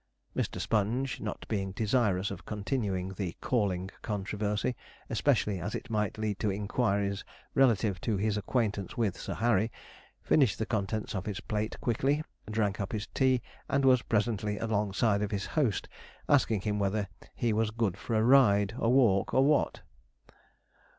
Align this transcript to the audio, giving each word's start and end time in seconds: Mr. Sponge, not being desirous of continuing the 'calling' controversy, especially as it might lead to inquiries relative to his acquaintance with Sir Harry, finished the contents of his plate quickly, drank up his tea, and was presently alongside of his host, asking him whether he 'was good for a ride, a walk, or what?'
Mr. 0.35 0.59
Sponge, 0.59 1.19
not 1.19 1.45
being 1.47 1.73
desirous 1.73 2.31
of 2.31 2.43
continuing 2.43 3.09
the 3.09 3.33
'calling' 3.39 3.91
controversy, 4.01 4.75
especially 5.11 5.59
as 5.59 5.75
it 5.75 5.91
might 5.91 6.17
lead 6.17 6.39
to 6.39 6.49
inquiries 6.49 7.23
relative 7.53 8.01
to 8.01 8.17
his 8.17 8.35
acquaintance 8.35 8.97
with 8.97 9.15
Sir 9.15 9.35
Harry, 9.35 9.71
finished 10.23 10.57
the 10.57 10.65
contents 10.65 11.13
of 11.13 11.27
his 11.27 11.39
plate 11.39 11.79
quickly, 11.81 12.23
drank 12.49 12.79
up 12.79 12.93
his 12.93 13.05
tea, 13.13 13.43
and 13.69 13.85
was 13.85 14.01
presently 14.01 14.57
alongside 14.57 15.21
of 15.21 15.29
his 15.29 15.45
host, 15.45 15.87
asking 16.27 16.61
him 16.61 16.79
whether 16.79 17.07
he 17.35 17.53
'was 17.53 17.69
good 17.69 17.95
for 17.95 18.15
a 18.15 18.23
ride, 18.23 18.73
a 18.79 18.89
walk, 18.89 19.35
or 19.35 19.45
what?' 19.45 19.81